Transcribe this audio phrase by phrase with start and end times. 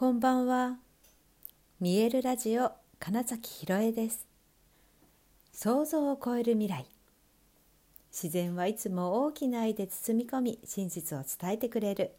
[0.00, 0.76] こんばんは。
[1.80, 4.28] 見えるラジオ金崎ひろえです。
[5.52, 6.86] 想像を超える未来。
[8.12, 12.12] 自然はいつも大きな愛で包み込み、真実を伝えてくれる。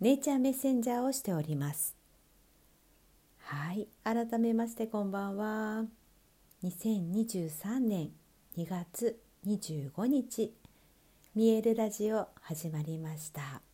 [0.00, 1.94] ネイチャーメッセンジャーをしております。
[3.40, 5.84] はい、改めましてこんばんは。
[6.64, 8.12] 2023年
[8.56, 10.54] 2月25日、
[11.34, 13.67] 見えるラジオ始まりました。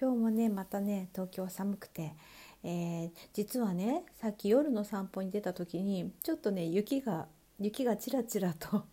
[0.00, 2.14] 今日もねまたね東京寒くて、
[2.62, 7.26] えー、実はねさっき夜の散歩に出た時にちょっとね雪が
[7.58, 8.84] 雪がちらちらと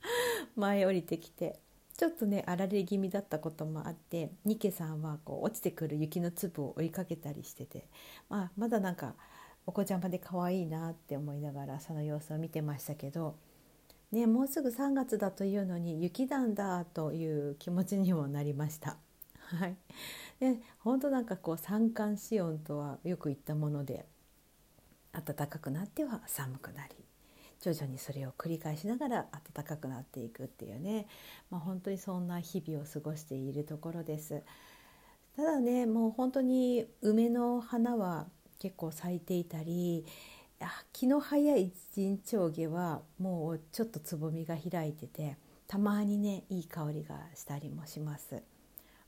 [0.56, 1.60] 前降りてきて
[1.98, 7.86] ちょっとねあられ気味だったこともあってニケさんはこう落ちてくる雪の粒を追いかけたりしてて、
[8.30, 9.16] まあ、まだなんか
[9.66, 13.36] お子ちゃまで可愛いなって思いながらその様子を見てましたけど、
[14.12, 18.96] ね、もうすぐ3月だというのに雪なんだという気持ちにもなりました。
[19.56, 19.76] はい、
[20.40, 24.04] で本当なんかこう三寒四温とはよく言ったもので
[25.12, 26.94] 暖かくなっては寒くなり
[27.60, 31.06] 徐々にそれを繰り返しながら暖かくなっていくっていうね、
[31.50, 34.42] まあ、本当にそんな日々を過ごしているところです。
[35.34, 38.26] ただねもう本当に梅の花は
[38.58, 40.04] 結構咲いていたり
[40.92, 45.36] 気の早い陣長毛はもうちょっとつぼみが開いてて
[45.68, 48.42] たまにねいい香りがしたりもします。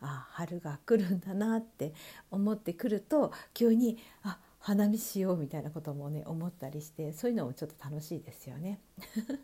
[0.00, 1.92] あ春が来るんだなって
[2.30, 8.80] 思ってくると急にあ花見しようみたいなこともね思ったりしてそういうのもちょっと楽しいですよね。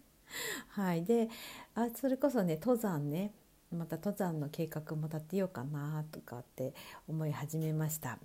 [0.71, 1.29] はい、で
[1.75, 3.33] あそれこそね登山ね
[3.71, 6.75] また登山の計画も立てようかなとかって
[7.09, 8.19] 思い始めました。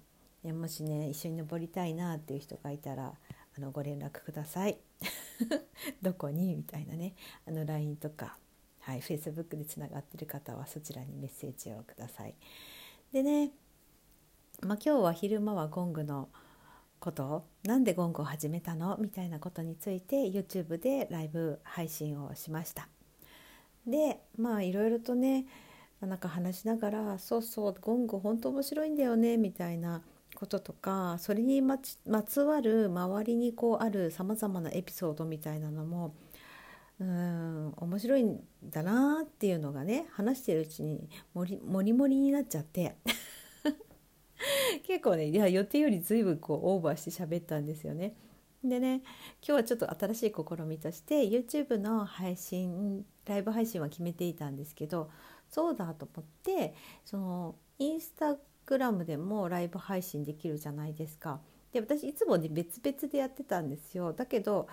[0.44, 3.14] いやもしね一緒に登りたいなっていう人がいたら
[3.58, 4.78] あのご連絡ください。
[6.02, 6.56] どこに？
[6.56, 7.14] みたいなね
[7.48, 8.38] あの LINE とか
[8.82, 12.36] はい、Facebook でつながってる方はそちらにメッセージをください。
[13.14, 13.52] でね、
[14.62, 16.30] まあ、今日は昼間はゴングの
[17.00, 18.98] ことなんでゴングを始めたの？
[18.98, 22.88] みたいなことについて YouTube でライブ配信をしました。
[23.88, 25.45] でまあいろいろとね
[26.00, 30.04] なんか話しながら「そうそうゴング本当面白いんだよね」みたいな
[30.36, 36.14] こととかそれにまつわる周りにこうあるさまざまなエピソードみたいなのも
[37.02, 42.95] うん面白いんだなっていうのがね話してるうちにもりもりもりになっちゃって
[44.86, 48.16] 結構ねいや予定より随分こうオーバーして喋ったんですよね。
[48.64, 55.10] でね今日はちょっと新しい試みとして YouTube の配信ライブ配信は決めていたんですけど
[55.50, 61.42] そうだと思ってそのインスタグラムでもライブ配信できるじゃないですか。
[61.72, 64.14] で私いつもね別々でやってたんですよ。
[64.14, 64.67] だけど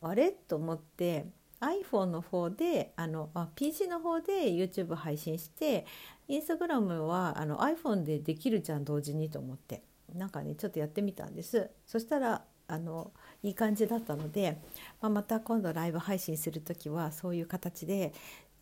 [0.00, 0.30] あれ？
[0.30, 1.26] と思って
[1.60, 5.86] iPhone の方であのあ PC の方で YouTube 配信して
[6.28, 9.82] インスタグラムはあの iPhone でできるじゃん同時にと思って。
[10.14, 11.70] なんかねちょっとやってみたんです。
[11.86, 13.12] そしたらあの
[13.42, 14.58] いい感じだったので、
[15.00, 18.12] まあ、また今度ライブ配信する時はそういう形で、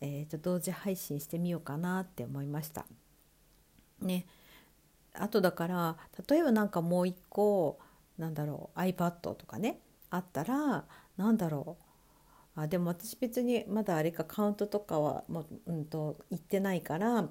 [0.01, 2.85] えー、と同時配信してみようかなって思いました。
[4.01, 4.25] ね、
[5.13, 7.79] あとだから例えば何かもう一個
[8.17, 10.85] なんだろう iPad とかねあったら
[11.17, 11.88] 何だろう
[12.61, 17.29] あでも私別にまだあれかカウントとかはもう、うんと、言ってないから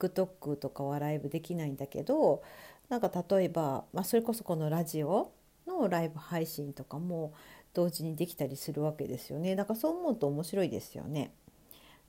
[0.00, 2.42] TikTok とかはライブできないんだけど
[2.88, 5.32] なんか例えば、まあ、それこそこのラジオ
[5.66, 7.34] のライブ配信とかも
[7.72, 11.32] 同時にできたりするわけですよねだからそう思うと面白いですよね。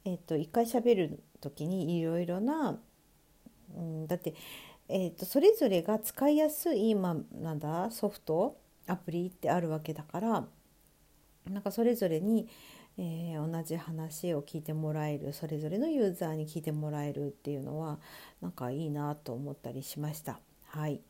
[0.04, 2.78] えっ、と一回喋る時にいろいろな、
[3.76, 4.36] うん、だって、
[4.88, 8.56] えっとそれぞれが使いやすい、まあ、なんだソフト
[8.86, 10.46] アプリってあるわけだから
[11.50, 12.48] なんかそれぞれに、
[12.98, 18.00] えー、同じ話を聞いてもらえるそれぞれのユーザーに聞いてもらえるっていうのは
[18.42, 20.40] なんかいいなと思ったりしました。
[20.68, 21.02] はい、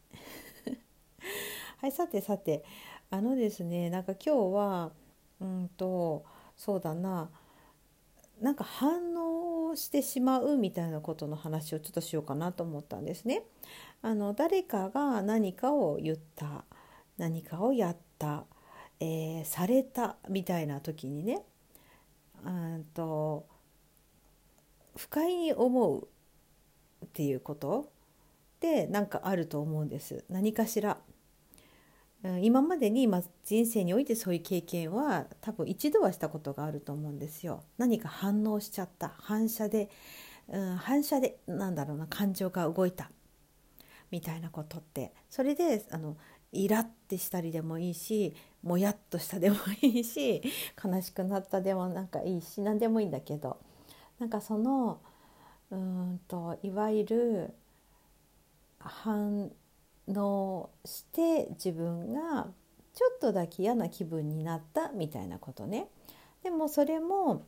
[1.79, 2.63] はい、さてさて
[3.09, 4.91] あのですねなんか今日は
[5.39, 6.25] うんと
[6.57, 7.29] そうだな
[8.41, 13.43] なんか反応してしまうみたいなことの話をちょっとしようかなと思ったんですね。
[14.01, 16.65] あの誰かが何かを言った
[17.17, 18.45] 何かをやった
[18.99, 21.41] えー、されたみたいな時にね
[22.45, 23.45] うんと
[24.95, 26.07] 不快に思う
[27.05, 27.91] っていうこと
[28.59, 30.97] でなんかあると思うんです何かしら。
[32.41, 37.63] 今までに、ま人生においてそういう経験は多分一度はしたことがあると思うんですよ。
[37.77, 39.89] 何か反応しちゃった反射で、
[40.47, 43.11] うん、反射でなんだろうな感情が動いた
[44.09, 46.17] みたいなことってそれであの
[46.63, 50.41] イラってしたりでもいいしもやっとしたでもいいし
[50.83, 53.57] 悲しくなったでもなんかいいし何でもいいんだけど。
[54.19, 54.99] なんかその
[55.71, 57.53] うんといわゆる
[58.79, 59.51] 反
[60.07, 62.47] 応して自分が
[62.93, 65.89] ちょっとだけ嫌な気分になったみたいなことね。
[66.43, 67.43] でもそれも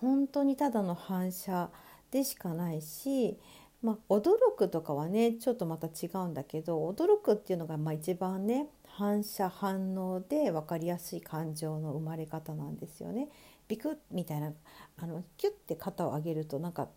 [0.00, 1.70] 本当にただの反射
[2.10, 3.38] でしかないし、
[3.82, 13.28] まあ、驚くとかはねちょっとまた違うんだけど驚くっていうのがまあ一番ね反射反応で分かりやすい感情の生まれ方なんですよね。
[13.68, 14.52] ビクッみたいな
[14.96, 16.88] あのキュッて肩を上げるとなんか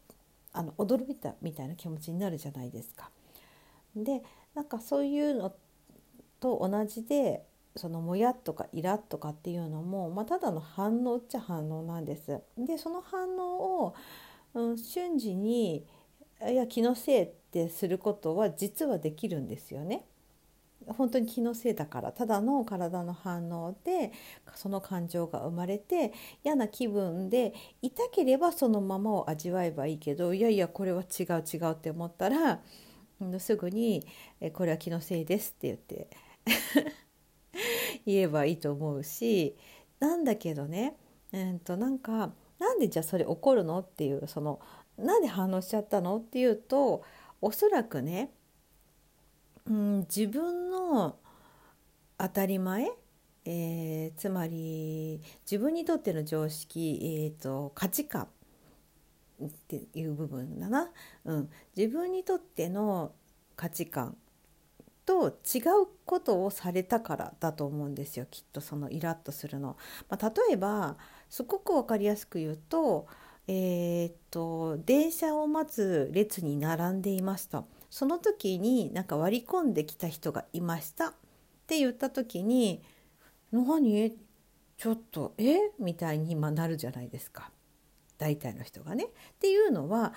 [0.54, 3.12] あの驚いたみたいな気持ちになるじゃないですか。
[3.96, 4.24] で
[4.56, 5.54] なんかそういうの
[6.40, 7.46] と同じで
[7.76, 12.40] そのもやっとかイラッとかっていうのも、まあ、ただの反応っちゃ反応なんです。
[12.58, 13.96] でその反応を、
[14.54, 15.86] うん、瞬時に
[16.50, 20.06] や気のせいってすることは実はできるんですよね。
[20.88, 24.12] 本当に気のせいだからただの体の反応で
[24.56, 26.12] その感情が生まれて
[26.44, 32.62] 嫌な気分でいたければそのままを味わえばいいけどいやいやこれは違う違うって思ったら
[33.38, 34.06] すぐに
[34.54, 36.10] 「これは気のせいです」って言って
[38.06, 39.56] 言えばいいと思うし
[40.00, 40.98] なんだけどね、
[41.32, 44.60] えー、となんかなんでじゃあそれ怒るのっていうその
[45.02, 46.18] なんで反応しちゃったの？
[46.18, 47.04] っていうと
[47.42, 48.32] おそらくね、
[49.66, 51.18] うん、自分の
[52.18, 52.92] 当たり前
[53.44, 55.20] えー、つまり
[55.50, 58.28] 自分にとっての常識、えーと価値観
[59.44, 60.92] っていう部分だな、
[61.26, 63.14] うん、自分にとっての
[63.56, 64.16] 価値観
[65.06, 69.76] と違うことをされたからだと思うんですよきっとそのイラッとするの。
[70.10, 70.98] まあ、例えば
[71.30, 73.08] すごく分かりやすく言うと,、
[73.48, 81.14] えー、っと電車を待つ列に並んでいましたその時になんか割り込んできた人がいましたっ
[81.68, 82.82] て言った時に
[83.52, 84.18] 「何？
[84.78, 85.58] ちょっとえ？
[85.78, 87.52] みたいに今なるじゃないですか。
[88.18, 89.06] 大体の人がね。
[89.06, 89.08] っ
[89.40, 90.14] ていうのは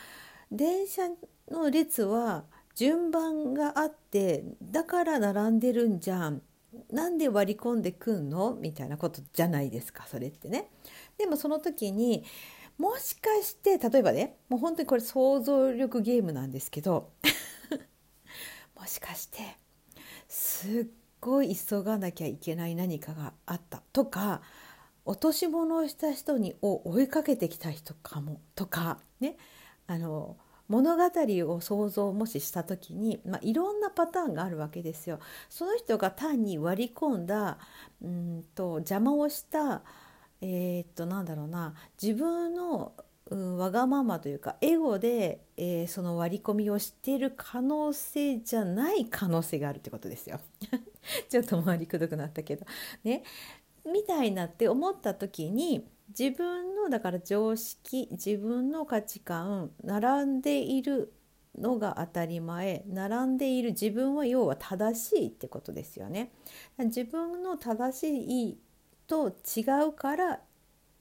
[0.50, 1.02] 電車
[1.50, 2.44] の列は
[2.74, 6.42] 順番があってだから並んでるんじゃん。
[6.90, 8.54] なんで割り込んでくんの？
[8.54, 10.70] みたいなことじゃないですかそれってね。
[11.18, 12.24] でもその時に
[12.78, 17.12] もしかして例えばねもう本当にこれ想像力ゲームなんですけど
[18.74, 19.38] もしかして
[20.28, 20.86] すっ
[21.20, 24.42] ごい急がなきゃいけない何かがあったとか
[25.04, 29.36] 落とし物をした人にを追いかけてきた人かもとかね
[29.86, 30.36] あの
[30.68, 35.20] 物語を想像もしした時に、まあ、いろんなパターンがあるわけですよ。
[35.50, 37.58] その人が単に割り込んだ
[38.02, 39.82] うんと邪魔をした
[40.46, 42.92] えー、っとなんだろうな自分の、
[43.30, 50.40] うん、わがままというかエゴで、えー、その割り込みをしてる可能性じゃない可能性があるってことですよ。
[51.30, 52.66] ちょっと回りくどくなったけど。
[53.04, 53.24] ね、
[53.90, 61.14] みたいなって思った時に自分のだから常識自分の価値観並んでいる
[61.58, 66.32] のが当たり前並んでいる自分は要は正しいってことですよね。
[66.78, 68.58] 自分の正しい
[69.06, 70.40] と違うから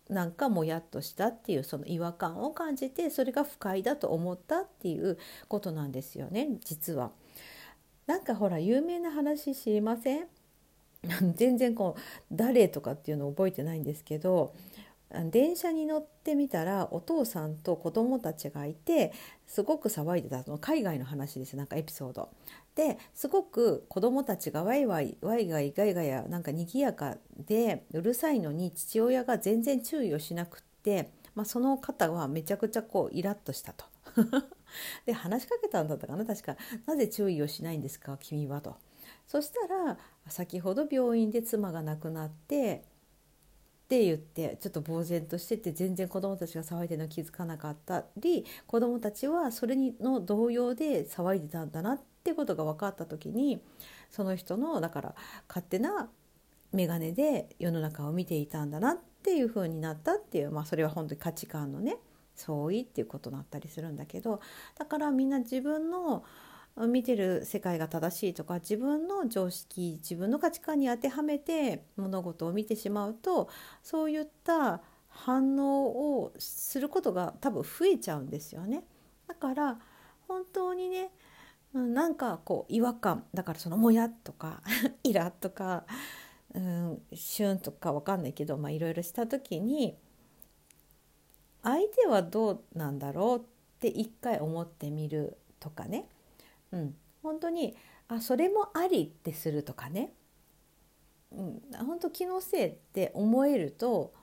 [0.09, 5.17] なんかもやっとしたっていうその違和感を感じてそれが不快だと思ったっていう
[5.47, 7.11] ことなんですよね実は。
[8.05, 10.27] なんかほら有名な話知りません？
[11.35, 12.01] 全然こう
[12.31, 14.53] 誰とかっていうのを覚えてないんですけど
[15.29, 19.13] 電車に乗ってみたらお父さんと子供たちがいて
[19.47, 22.29] すごく騒いでたの海外の話ですなんかエピソード。
[22.75, 33.85] ですごく子供たちがワイワイワイガイガイガヤなんか賑やかでうるさいのに父親が全然注意をしなくって、まあ、その方はめちゃくちゃこうイラッとしたと。
[35.05, 38.75] で話しかけたんだったかな確か「なぜ注意をしないんですか君は」と。
[39.27, 42.83] そしたら先ほど病院で妻が亡くなって
[43.93, 53.61] って言ってちょっと呆然としてて全然子どもたちが騒いでるの気づかなかったり子どもたちはそれの動揺で騒いでたんだなってことが分かった時に
[54.09, 55.15] その人のだから
[55.47, 56.09] 勝手な
[56.71, 61.97] 眼鏡で世の中を見ていたんだなっていう風になったっていう、まあ、それは本当に価値観のね
[62.35, 64.41] 相違っていうことになったりするんだけど
[64.79, 66.23] だからみんな自分の
[66.75, 73.47] 見てる世界が正しいとか自分の常識自分の価値観に当てはめて物事を見てしまうと
[73.83, 78.83] そういった反応をすることが多分増えちゃうんですよね。
[79.27, 79.79] だから
[80.27, 81.11] 本当にね
[81.73, 84.61] なんかこう違和感だからそのもやとか
[85.03, 85.85] イラとか、
[86.53, 89.97] うん、シュンとか分かんないけどいろいろした時に
[91.61, 93.41] 相手はどうなんだろうっ
[93.79, 96.07] て一回思ってみるとかね
[96.73, 97.77] うん、本当に
[98.07, 100.11] あそれもありってするとかね、
[101.31, 104.13] うん、本当気のせいって思えると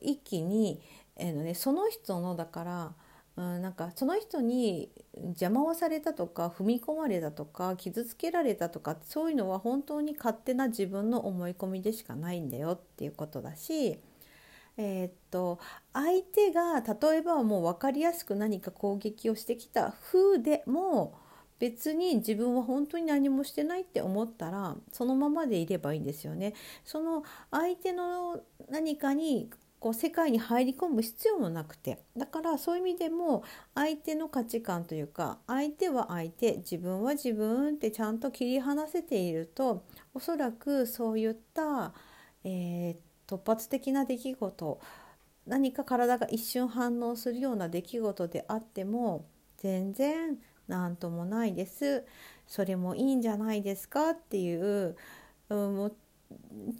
[0.00, 0.80] 一気に、
[1.16, 2.92] えーのね、その人のだから
[3.36, 13.98] うん、なんかその人に邪魔をされたとか踏み込まれたとか傷つけられたとかそういうのは本当に勝手な自分の思い込みでしかないんだよっていうことだし、
[14.76, 15.58] えー、っと
[15.94, 21.18] 相手が例えばもう分かりやすく何か攻撃をしてきた風でも
[21.62, 26.54] 別に自分は本当に何もしてないって思ったらそのままでいればいいんですよね。
[26.84, 33.44] その相手の何かにこう世界に入り込む必要もなくてだからそういう意味でも
[33.76, 41.92] 相手の価値観というか相手は相手自分は自分ってちゃんと切り離せているとおそらくそういった、
[42.42, 44.80] えー、突発的な出来事
[45.46, 49.26] 何か体が一瞬反応するような出来事であっても
[49.58, 50.38] 全然
[50.68, 52.04] 何ともないです
[52.46, 54.96] それもいいんじゃないですかっていう、
[55.48, 55.96] うん、もう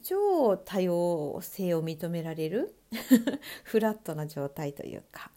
[0.02, 2.74] 超多様性を認められる
[3.64, 5.30] フラットな状態というか、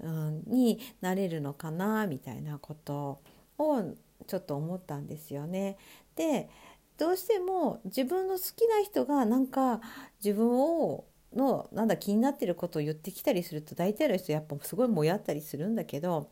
[0.00, 3.20] うん、になれるのかなみたいなこと
[3.58, 3.82] を
[4.26, 5.78] ちょっと思ったんですよね。
[6.14, 6.48] で
[6.98, 9.80] どうしても自分の好きな人がなんか
[10.24, 16.30] 自分をのなんだ気になってることを言ってきたりすると大体の人やっぱすごいもやったりするんだけど、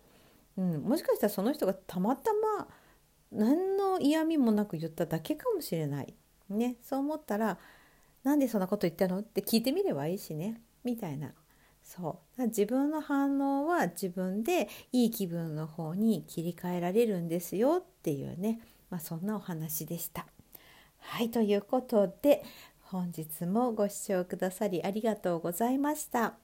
[0.56, 2.68] うん、もしかしたらその人がたまたま
[3.32, 6.14] 何の嫌味もなく言っただけかもしれない。
[6.48, 7.58] ね、そう思ったら
[8.22, 11.32] 「なんでそんなこと言ったの?」って聞いてみればいいしねみたいな
[11.82, 20.26] そう自分の反応は自分でいい気分の方に切り替えられるんですよっていうね、まあ、そんなお話でした。
[20.98, 22.42] はいということで
[22.80, 26.34] 本日もご視聴くださりありがとうございました。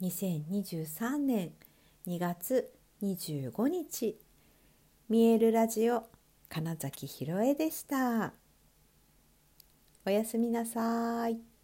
[0.00, 1.52] 2023年
[2.06, 2.75] 2月
[3.06, 4.18] 25日
[5.08, 6.08] 見えるラジオ
[6.48, 8.32] 金崎ひろえでした。
[10.04, 11.55] おやすみなさい。